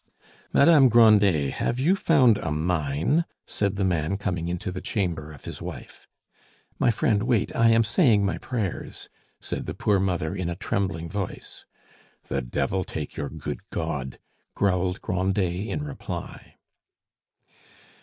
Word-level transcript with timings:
"Madame 0.51 0.89
Grandet, 0.89 1.53
have 1.53 1.79
you 1.79 1.95
found 1.95 2.39
a 2.39 2.49
mine?" 2.51 3.23
said 3.45 3.75
the 3.75 3.83
man, 3.83 4.17
coming 4.17 4.47
into 4.47 4.71
the 4.71 4.81
chamber 4.81 5.31
of 5.31 5.45
his 5.45 5.61
wife. 5.61 6.07
"My 6.79 6.89
friend, 6.89 7.21
wait; 7.21 7.55
I 7.55 7.69
am 7.69 7.83
saying 7.83 8.25
my 8.25 8.39
prayers," 8.39 9.09
said 9.39 9.67
the 9.67 9.75
poor 9.75 9.99
mother 9.99 10.33
in 10.35 10.49
a 10.49 10.55
trembling 10.55 11.07
voice. 11.07 11.65
"The 12.29 12.41
devil 12.41 12.83
take 12.83 13.15
your 13.15 13.29
good 13.29 13.59
God!" 13.69 14.17
growled 14.55 15.01
Grandet 15.03 15.67
in 15.67 15.83
reply. 15.83 16.55